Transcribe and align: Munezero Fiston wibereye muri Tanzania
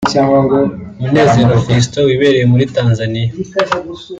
Munezero 1.01 1.55
Fiston 1.65 2.03
wibereye 2.07 2.45
muri 2.51 2.63
Tanzania 2.75 3.27